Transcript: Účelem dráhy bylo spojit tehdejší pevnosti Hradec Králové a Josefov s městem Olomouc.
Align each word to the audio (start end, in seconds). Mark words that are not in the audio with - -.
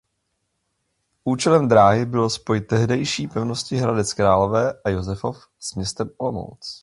Účelem 1.23 1.67
dráhy 1.67 2.05
bylo 2.05 2.29
spojit 2.29 2.61
tehdejší 2.67 3.27
pevnosti 3.27 3.75
Hradec 3.77 4.13
Králové 4.13 4.73
a 4.85 4.89
Josefov 4.89 5.47
s 5.59 5.75
městem 5.75 6.09
Olomouc. 6.17 6.79